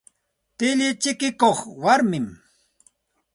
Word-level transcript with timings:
Tilli 0.57 0.89
chikikuq 1.01 1.59
warmimi. 1.83 2.35